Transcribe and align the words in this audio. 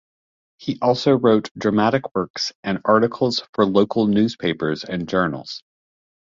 He 0.57 0.79
also 0.81 1.15
wrote 1.15 1.51
dramatic 1.55 2.15
works 2.15 2.53
and 2.63 2.81
articles 2.85 3.43
for 3.53 3.67
local 3.67 4.07
newspapers 4.07 4.83
and 4.83 5.07
journals. 5.07 5.61